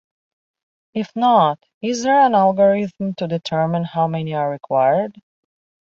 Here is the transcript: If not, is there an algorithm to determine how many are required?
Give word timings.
If 0.95 1.15
not, 1.15 1.59
is 1.83 2.01
there 2.01 2.21
an 2.21 2.33
algorithm 2.33 3.13
to 3.19 3.27
determine 3.27 3.83
how 3.83 4.07
many 4.07 4.33
are 4.33 4.49
required? 4.49 5.21